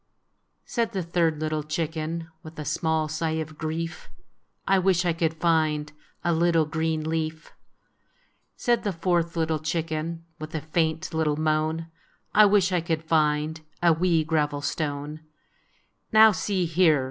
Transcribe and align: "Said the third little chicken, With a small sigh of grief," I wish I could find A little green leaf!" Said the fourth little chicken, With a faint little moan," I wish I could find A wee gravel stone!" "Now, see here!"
"Said 0.65 0.93
the 0.93 1.03
third 1.03 1.39
little 1.39 1.61
chicken, 1.61 2.27
With 2.41 2.57
a 2.57 2.65
small 2.65 3.07
sigh 3.07 3.37
of 3.37 3.59
grief," 3.59 4.09
I 4.67 4.79
wish 4.79 5.05
I 5.05 5.13
could 5.13 5.35
find 5.35 5.91
A 6.23 6.33
little 6.33 6.65
green 6.65 7.07
leaf!" 7.07 7.51
Said 8.55 8.81
the 8.83 8.93
fourth 8.93 9.37
little 9.37 9.59
chicken, 9.59 10.23
With 10.39 10.55
a 10.55 10.61
faint 10.61 11.13
little 11.13 11.37
moan," 11.37 11.89
I 12.33 12.47
wish 12.47 12.71
I 12.71 12.81
could 12.81 13.03
find 13.03 13.61
A 13.83 13.93
wee 13.93 14.23
gravel 14.23 14.61
stone!" 14.63 15.19
"Now, 16.11 16.31
see 16.31 16.65
here!" 16.65 16.99